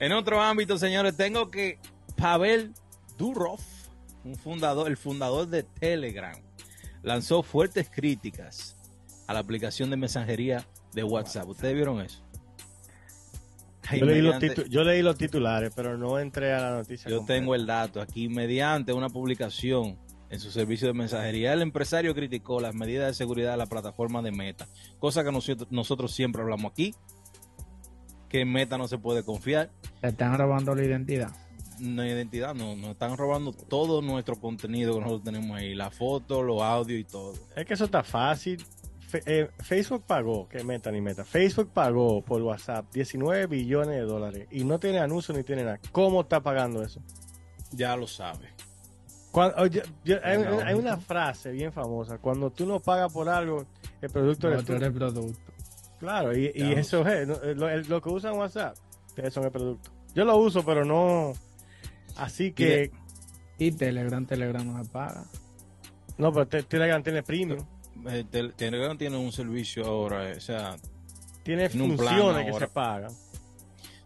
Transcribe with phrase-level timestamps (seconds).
[0.00, 1.78] En otro ámbito, señores, tengo que
[2.16, 2.72] Pavel
[3.18, 3.60] Durov,
[4.24, 6.36] un fundador, el fundador de Telegram,
[7.02, 8.76] lanzó fuertes críticas
[9.26, 11.48] a la aplicación de mensajería de WhatsApp.
[11.48, 12.22] ¿Ustedes vieron eso?
[13.92, 14.36] Yo leí, los
[14.68, 17.10] yo leí, los titulares, pero no entré a la noticia.
[17.10, 18.28] Yo tengo el dato aquí.
[18.28, 19.98] Mediante una publicación
[20.30, 24.22] en su servicio de mensajería, el empresario criticó las medidas de seguridad de la plataforma
[24.22, 26.94] de Meta, cosa que nosotros, nosotros siempre hablamos aquí,
[28.30, 29.70] que en Meta no se puede confiar.
[30.00, 31.30] están robando la identidad.
[31.80, 36.42] No identidad, no, nos están robando todo nuestro contenido que nosotros tenemos ahí, la foto,
[36.42, 37.34] los audios y todo.
[37.56, 38.64] Es que eso está fácil.
[39.26, 44.46] Eh, Facebook pagó, que meta ni meta, Facebook pagó por WhatsApp 19 billones de dólares
[44.52, 45.80] y no tiene anuncio ni tiene nada.
[45.90, 47.02] ¿Cómo está pagando eso?
[47.72, 48.50] Ya lo sabe.
[50.22, 53.66] hay, una frase bien famosa, cuando tú no pagas por algo,
[54.00, 55.26] el producto no, el producto.
[56.00, 57.28] Claro, y, eso es,
[57.88, 58.74] lo, que usan WhatsApp,
[59.08, 59.90] ustedes son el producto.
[60.14, 61.34] Yo lo uso, pero no,
[62.16, 62.90] así que...
[63.58, 65.26] Y, Telegram, Telegram no se paga.
[66.16, 67.62] No, pero Telegram tiene premium.
[68.08, 68.24] Eh,
[68.56, 70.76] Telegram tiene un servicio ahora, o sea...
[71.42, 73.12] Tiene funciones que se pagan.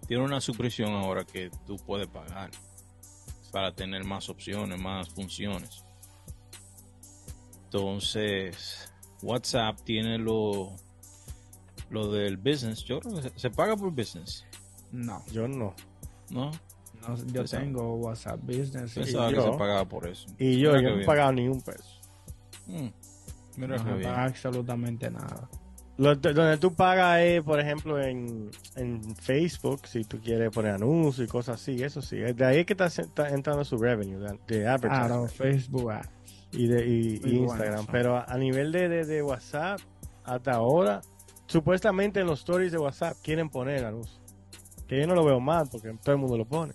[0.08, 2.50] Tiene una suscripción ahora que tú puedes pagar
[3.52, 5.84] para tener más opciones, más funciones.
[7.66, 10.74] Entonces, WhatsApp tiene lo
[11.90, 14.44] lo del business, yo creo que se, paga por business.
[14.92, 15.22] No.
[15.32, 15.74] Yo no.
[16.30, 16.50] ¿No?
[17.32, 18.94] yo tengo WhatsApp Business.
[18.94, 20.26] Pensaba y que yo, se pagaba por eso.
[20.38, 22.00] Y yo, yo no he pagado ni un peso.
[22.66, 22.88] Mm.
[23.58, 25.48] no paga absolutamente nada.
[25.98, 31.30] donde tú pagas es, por ejemplo, en, en, Facebook, si tú quieres poner anuncios y
[31.30, 32.16] cosas así, eso sí.
[32.16, 35.06] De ahí es que está, entrando su revenue de, advertising.
[35.06, 35.92] Claro, Facebook
[36.52, 37.86] Y, de, y, Instagram.
[37.90, 39.80] Pero a, nivel de, de, de WhatsApp,
[40.24, 41.02] hasta ahora,
[41.46, 44.20] supuestamente en los stories de WhatsApp quieren poner anuncio.
[44.86, 46.74] Que yo no lo veo mal porque todo el mundo lo pone.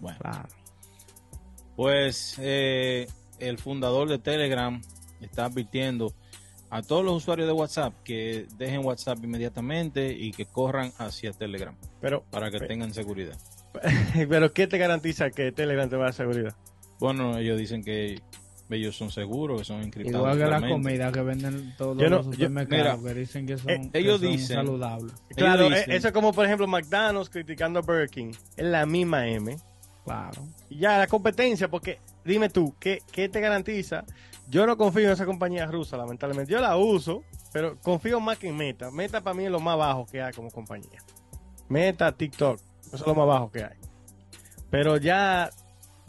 [0.00, 0.18] Bueno.
[1.76, 3.08] Pues eh,
[3.38, 4.80] el fundador de Telegram
[5.20, 6.14] está advirtiendo
[6.70, 11.76] a todos los usuarios de WhatsApp que dejen WhatsApp inmediatamente y que corran hacia Telegram.
[12.00, 13.38] Pero, para que tengan seguridad.
[14.28, 16.54] Pero ¿qué te garantiza que Telegram te va a dar seguridad?
[16.98, 18.20] Bueno, ellos dicen que
[18.70, 20.20] ellos son seguros, que son encriptados.
[20.20, 24.20] Igual que la comida que venden todos los supermercados, que dicen que son, eh, ellos
[24.20, 25.12] dicen, saludables.
[25.36, 28.32] Claro, eh, eso es como por ejemplo McDonald's criticando a Burger King.
[28.56, 29.56] Es la misma M.
[30.04, 30.42] Claro.
[30.68, 34.04] ya, la competencia, porque dime tú, ¿qué, ¿qué te garantiza?
[34.48, 36.52] Yo no confío en esa compañía rusa, lamentablemente.
[36.52, 37.22] Yo la uso,
[37.52, 38.90] pero confío más que en Meta.
[38.90, 41.00] Meta para mí es lo más bajo que hay como compañía.
[41.68, 43.76] Meta, TikTok, eso es lo más bajo que hay.
[44.70, 45.50] Pero ya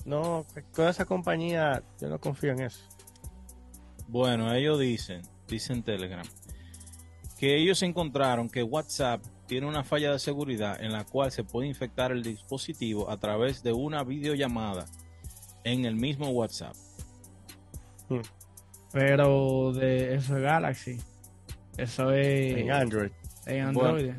[0.05, 2.83] no, toda esa compañía, yo no confío en eso.
[4.07, 6.25] Bueno, ellos dicen, dicen Telegram,
[7.39, 11.67] que ellos encontraron que WhatsApp tiene una falla de seguridad en la cual se puede
[11.67, 14.85] infectar el dispositivo a través de una videollamada
[15.63, 16.75] en el mismo WhatsApp.
[18.09, 18.21] Hmm.
[18.91, 20.97] Pero de eso es Galaxy.
[21.77, 23.11] Eso es en Android.
[23.45, 24.13] En Android.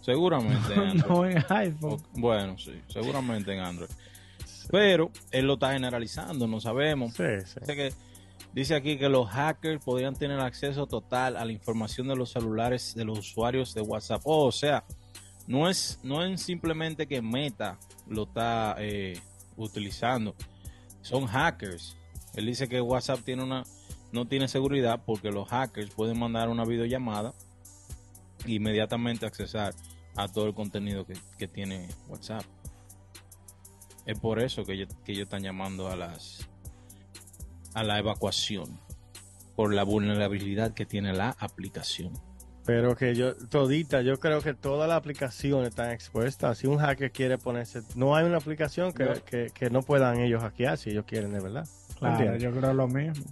[0.00, 1.08] seguramente en Android.
[1.08, 2.02] no en iPhone.
[2.14, 3.90] bueno, sí, seguramente en Android.
[4.70, 7.16] Pero él lo está generalizando, no sabemos.
[7.16, 7.92] Dice, que,
[8.52, 12.94] dice aquí que los hackers podrían tener acceso total a la información de los celulares
[12.94, 14.22] de los usuarios de WhatsApp.
[14.24, 14.84] o sea,
[15.46, 17.78] no es, no es simplemente que Meta
[18.08, 19.20] lo está eh,
[19.56, 20.34] utilizando,
[21.02, 21.96] son hackers.
[22.34, 23.64] Él dice que WhatsApp tiene una,
[24.12, 27.32] no tiene seguridad porque los hackers pueden mandar una videollamada
[28.44, 29.74] e inmediatamente accesar
[30.16, 32.44] a todo el contenido que, que tiene WhatsApp.
[34.06, 36.48] Es por eso que ellos, que ellos están llamando a las
[37.74, 38.80] a la evacuación
[39.54, 42.12] por la vulnerabilidad que tiene la aplicación.
[42.64, 46.58] Pero que yo, todita, yo creo que todas las aplicaciones están expuestas.
[46.58, 50.78] Si un hacker quiere ponerse, no hay una aplicación que no, que, puedan ellos hackear
[50.78, 51.68] si ellos quieren, de verdad.
[51.98, 53.24] Claro, yo creo lo mismo.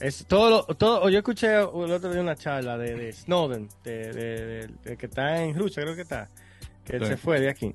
[0.00, 5.42] Es todo, todo, yo escuché el otro día una charla de, Snowden, de, que está
[5.42, 6.28] en Rusia, creo que está,
[6.84, 7.74] que él se fue de aquí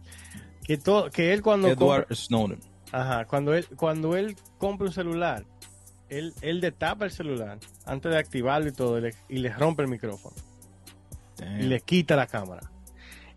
[0.63, 2.59] que todo que él cuando Edward Snowden.
[2.91, 5.45] Ajá cuando él cuando él compra un celular
[6.09, 8.99] él él detapa el celular antes de activarlo y todo
[9.29, 10.35] y le, rompe el micrófono.
[11.59, 12.71] Y le quita la cámara.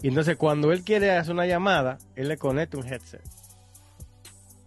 [0.03, 3.23] Y entonces cuando él quiere hacer una llamada él le conecta un headset.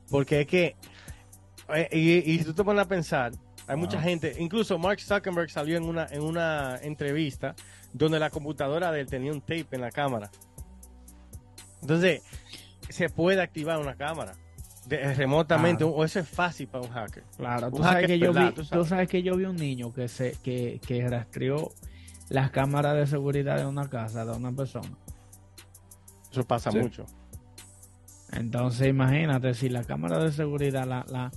[0.09, 0.75] Porque es que
[1.73, 3.31] eh, y, y si tú te pones a pensar
[3.69, 7.53] hay mucha gente, incluso Mark Zuckerberg salió en una, en una entrevista
[7.93, 10.31] donde la computadora de él tenía un tape en la cámara.
[11.81, 12.21] Entonces,
[12.89, 14.33] se puede activar una cámara
[14.87, 17.23] remotamente, o eso es fácil para un hacker.
[17.37, 19.07] Claro, tú, sabes, que yo vi, tú, sabes.
[19.07, 21.71] que yo vi un niño que se que, que rastreó
[22.29, 24.89] las cámaras de seguridad de una casa de una persona.
[26.31, 27.05] Eso pasa mucho.
[28.31, 31.31] Entonces, imagínate, si la cámara de seguridad, la, la,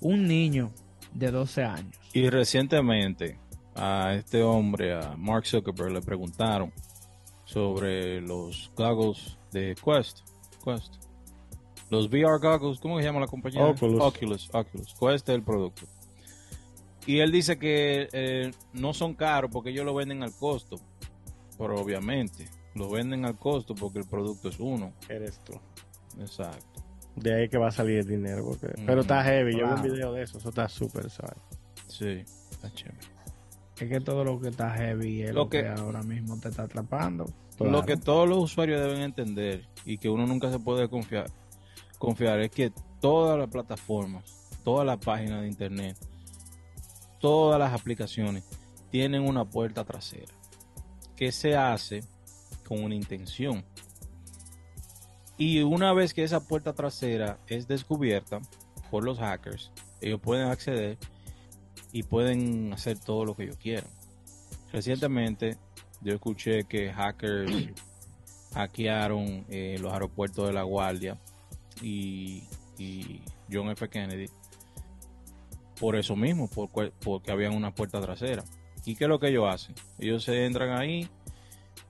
[0.00, 0.70] un niño
[1.12, 1.96] de 12 años.
[2.14, 3.38] Y recientemente
[3.74, 6.72] a este hombre, a Mark Zuckerberg, le preguntaron
[7.48, 10.20] sobre los goggles de Quest.
[10.62, 10.96] Quest.
[11.88, 13.64] Los VR goggles, ¿cómo se llama la compañía?
[13.64, 14.02] Oculus.
[14.02, 14.94] Oculus, Oculus.
[15.00, 15.86] Quest es el producto.
[17.06, 20.76] Y él dice que eh, no son caros porque ellos lo venden al costo.
[21.56, 24.92] Pero obviamente, lo venden al costo porque el producto es uno.
[25.08, 25.54] Eres tú.
[26.20, 26.84] Exacto.
[27.16, 28.44] De ahí que va a salir el dinero.
[28.44, 28.68] Porque...
[28.84, 29.58] Pero está heavy.
[29.58, 30.36] Yo vi un video de eso.
[30.36, 31.36] Eso está súper suave.
[31.86, 32.98] Sí, está chévere.
[33.80, 37.26] Es que todo lo que está heavy es lo, que, ahora mismo te está atrapando.
[37.60, 41.30] Lo que todos los usuarios deben entender y que uno nunca se puede confiar,
[41.98, 44.24] confiar es que todas las plataformas,
[44.64, 45.96] todas las páginas de internet,
[47.20, 48.44] todas las aplicaciones
[48.90, 50.32] tienen una puerta trasera
[51.16, 52.02] que se hace
[52.66, 53.64] con una intención.
[55.36, 58.40] Y una vez que esa puerta trasera es descubierta
[58.90, 59.70] por los hackers,
[60.00, 60.98] ellos pueden acceder
[61.92, 63.90] y pueden hacer todo lo que ellos quieran.
[64.72, 65.56] Recientemente
[66.02, 67.52] yo escuché que hackers
[68.54, 71.18] hackearon eh, los aeropuertos de La Guardia
[71.82, 72.42] y,
[72.78, 73.20] y
[73.50, 73.88] John F.
[73.88, 74.26] Kennedy
[75.78, 78.44] por eso mismo, por, porque habían una puerta trasera.
[78.84, 79.74] ¿Y qué es lo que ellos hacen?
[79.98, 81.08] Ellos se entran ahí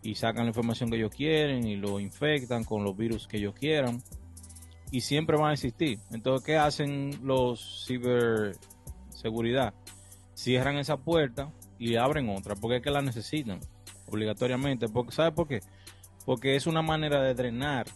[0.02, 3.54] y sacan la información que ellos quieren y lo infectan con los virus que ellos
[3.54, 4.02] quieran
[4.90, 5.98] y siempre van a existir.
[6.10, 7.84] Entonces, ¿qué hacen los
[9.18, 9.74] ciberseguridad?
[10.34, 13.60] Cierran esa puerta y abren otra porque es que la necesitan
[14.06, 14.88] obligatoriamente.
[14.88, 15.60] Porque, ¿Sabe por qué?
[16.24, 17.86] Porque es una manera de drenar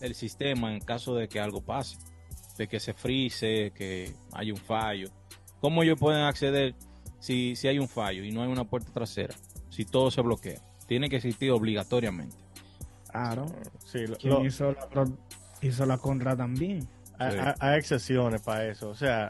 [0.00, 1.96] el sistema en caso de que algo pase,
[2.58, 5.08] de que se frise, que haya un fallo.
[5.60, 6.74] ¿Cómo ellos pueden acceder
[7.20, 9.34] si, si hay un fallo y no hay una puerta trasera?
[9.70, 10.60] Si todo se bloquea.
[10.86, 12.36] Tiene que existir obligatoriamente.
[13.10, 13.46] Claro.
[13.84, 15.08] Sí, lo, hizo, la,
[15.60, 16.88] hizo la contra también?
[17.18, 18.88] Hay, excepciones para eso.
[18.88, 19.28] O sea,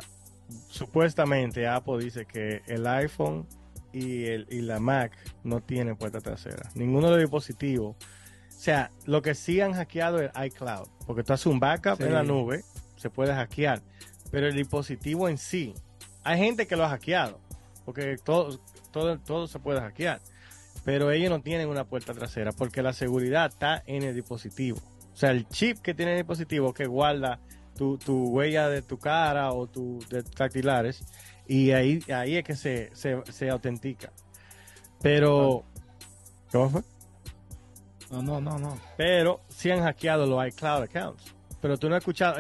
[0.68, 3.46] supuestamente Apple dice que el iPhone
[3.92, 5.12] y, el, y la Mac
[5.44, 6.70] no tienen puerta trasera.
[6.74, 7.96] Ninguno de los dispositivos.
[7.96, 10.88] O sea, lo que sí han hackeado es iCloud.
[11.06, 12.64] Porque tú haces un backup en la nube,
[12.96, 13.82] se puede hackear.
[14.30, 15.74] Pero el dispositivo en sí,
[16.24, 17.40] hay gente que lo ha hackeado,
[17.84, 18.60] porque todo,
[18.90, 20.20] todo, todo se puede hackear,
[20.84, 24.78] pero ellos no tienen una puerta trasera porque la seguridad está en el dispositivo.
[25.12, 27.40] O sea, el chip que tiene el dispositivo que guarda
[27.76, 27.98] tu,
[28.28, 31.04] huella de tu cara o tus dactilares
[31.46, 34.12] y ahí, ahí es que se, se, autentica.
[35.00, 35.64] Pero,
[36.50, 36.82] ¿cómo fue?
[38.10, 38.78] No, no, no, no.
[38.96, 41.34] Pero sí han hackeado los iCloud accounts.
[41.60, 42.38] Pero tú no has escuchado,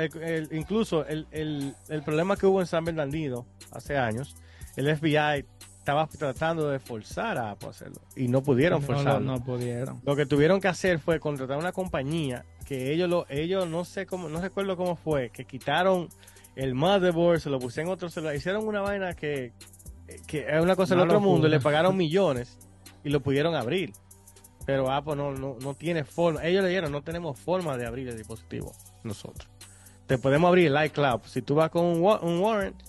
[0.50, 4.34] incluso el, el, problema que hubo en San Bernardino hace años,
[4.76, 5.46] el FBI
[5.78, 9.20] estaba tratando de forzar a Apple a hacerlo y no pudieron forzarlo.
[9.20, 10.00] No, pudieron.
[10.04, 14.06] Lo que tuvieron que hacer fue contratar una compañía que ellos lo, ellos no sé
[14.06, 16.08] cómo, no recuerdo cómo fue, que quitaron
[16.56, 19.52] el motherboard, se lo pusieron en otro celular, hicieron una vaina que,
[20.26, 22.58] que es una cosa del otro mundo y le pagaron millones
[23.04, 23.92] y lo pudieron abrir.
[24.64, 26.42] Pero Apple no, no, no tiene forma.
[26.46, 28.72] Ellos le dijeron, no tenemos forma de abrir el dispositivo
[29.04, 29.50] nosotros.
[30.06, 31.24] Te podemos abrir el iCloud.
[31.24, 32.80] Si tú vas con un, un warrant,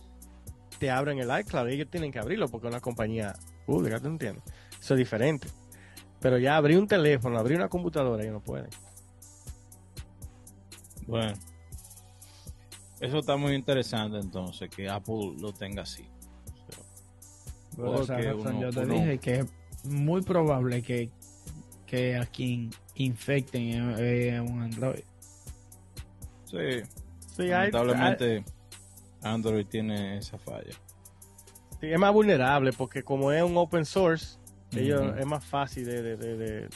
[0.79, 3.33] te abren el iCloud ellos tienen que abrirlo porque es una compañía
[3.65, 4.45] pública, ¿te entiendes?
[4.79, 5.49] Eso es diferente.
[6.21, 8.69] Pero ya abrir un teléfono, abrir una computadora, ellos no pueden.
[11.07, 11.33] Bueno,
[12.99, 16.07] eso está muy interesante entonces, que Apple lo tenga así.
[17.77, 21.09] yo te dije que es muy probable que,
[21.85, 25.03] que a quien infecten es un Android.
[26.45, 26.83] Sí,
[27.35, 28.45] sí lamentablemente
[29.21, 30.73] Android tiene esa falla.
[31.79, 34.37] Sí, es más vulnerable porque como es un open source,
[34.71, 36.69] ellos, es más fácil de, de,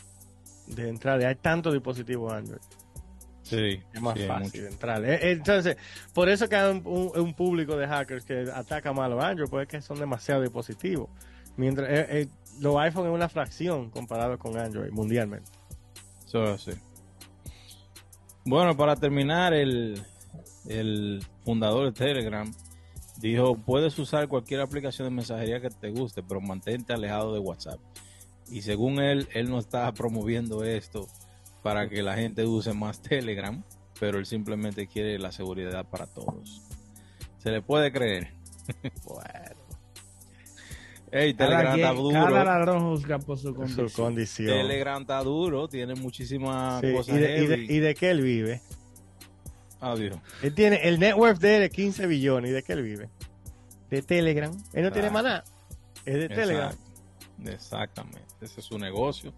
[0.67, 1.24] de, entrar.
[1.24, 2.62] Hay tantos dispositivos Android.
[3.50, 5.04] Sí, es más fácil entrar.
[5.06, 5.77] Eh, eh, entonces,
[6.13, 9.70] por eso que hay un, público de hackers que ataca mal a Android, porque es
[9.70, 11.10] que son demasiados dispositivos.
[11.56, 12.27] Mientras eh,
[12.60, 15.50] los iPhone es una fracción comparado con Android mundialmente.
[16.25, 16.72] Eso sí.
[18.46, 20.01] Bueno, para terminar, el,
[20.68, 22.54] el fundador de Telegram,
[23.22, 27.80] dijo, puedes usar cualquier aplicación de mensajería que te guste, pero mantente alejado de WhatsApp.
[28.50, 31.08] Y según él, él no está promoviendo esto
[31.64, 33.64] para que la gente use más Telegram,
[34.00, 36.62] pero él simplemente quiere la seguridad para todos.
[37.40, 38.32] ¿Se le puede creer?
[39.06, 39.58] bueno.
[41.10, 42.14] Hey, Telegram está duro.
[42.14, 43.56] Cada ladrón juzga por su
[43.96, 44.50] condición.
[44.50, 47.16] Telegram está duro, tiene muchísimas cosas.
[47.16, 48.62] ¿Y de, ¿Y de qué él vive?
[49.80, 50.18] Adiós.
[50.42, 52.52] Él tiene el network de él es 15 billones.
[52.52, 53.10] ¿Y de qué él vive?
[53.90, 54.52] De Telegram.
[54.74, 55.44] Él no tiene más nada.
[56.06, 56.74] Es de Telegram.
[57.46, 58.26] Exactamente.
[58.42, 59.34] Ese es su negocio.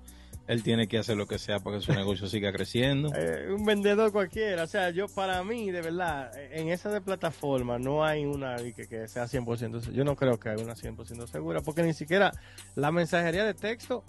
[0.49, 3.11] Él tiene que hacer lo que sea para que su negocio siga creciendo.
[3.15, 4.63] Eh, un vendedor cualquiera.
[4.63, 8.87] O sea, yo para mí, de verdad, en esa de plataforma no hay una que,
[8.87, 9.91] que sea 100%.
[9.91, 12.31] Yo no creo que haya una 100% segura, porque ni siquiera
[12.73, 14.03] la mensajería de texto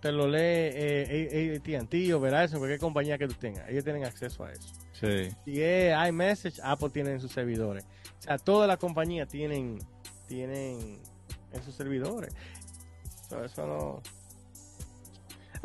[0.00, 3.66] te lo lee eh, AT&T o Verizon, cualquier compañía que tú tengas.
[3.70, 4.74] Ellos tienen acceso a eso.
[4.92, 5.34] Sí.
[5.46, 7.84] Si es iMessage, Apple tiene en sus servidores.
[8.18, 9.78] O sea, todas las compañías tienen,
[10.28, 11.00] tienen
[11.52, 12.34] en sus servidores.
[13.42, 14.02] eso no...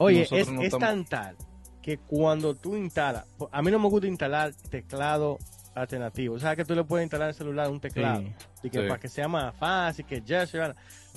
[0.01, 1.35] Oye, es, tan tal
[1.81, 5.37] que cuando tú instalas, a mí no me gusta instalar teclado
[5.73, 6.35] alternativo.
[6.35, 8.23] O sea, que tú le puedes instalar en el celular un teclado.
[8.63, 10.59] y que para que sea más fácil, que ya se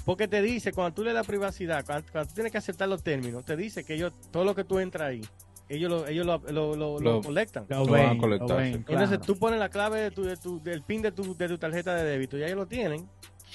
[0.05, 3.45] Porque te dice, cuando tú le das privacidad, cuando, tú tienes que aceptar los términos,
[3.45, 5.23] te dice que ellos, todo lo que tú entras ahí,
[5.69, 7.67] ellos lo, ellos lo, lo, lo, colectan.
[7.69, 8.61] Lo, van a colectar.
[8.63, 11.59] Entonces tú pones la clave de tu, de tu, del PIN de tu, de tu
[11.59, 13.09] tarjeta de débito y ellos lo tienen.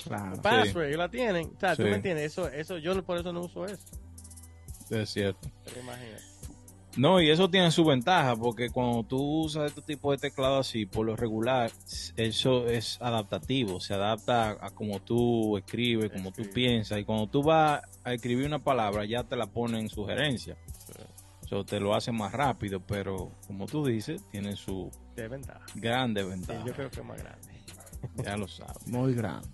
[0.03, 0.41] Claro.
[0.41, 1.51] Password, ellos la tienen.
[1.55, 3.85] O sea, tú me entiendes, eso, eso, yo por eso no uso eso.
[4.89, 5.49] Es cierto.
[6.97, 10.85] No, y eso tiene su ventaja, porque cuando tú usas este tipo de teclado así,
[10.85, 11.71] por lo regular,
[12.17, 17.43] eso es adaptativo, se adapta a como tú escribes, como tú piensas, y cuando tú
[17.43, 20.57] vas a escribir una palabra, ya te la pone en sugerencia.
[21.45, 25.65] Eso te lo hace más rápido, pero como tú dices, tiene su ventaja.
[25.75, 26.63] grande ventaja.
[26.65, 27.47] yo creo que es más grande.
[28.23, 28.87] Ya lo sabes.
[28.87, 29.47] Muy grande.